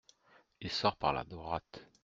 [0.61, 1.85] Il sort par la droite.